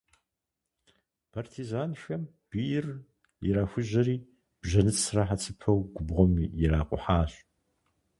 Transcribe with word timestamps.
Партизанхэм 1.31 2.23
бийр 2.49 2.85
ирахужьэри, 3.47 4.17
бжэныцрэ 4.61 5.21
хьэцыпэу 5.27 5.79
губгъуэм 5.95 6.33
иракъухьащ. 6.63 7.31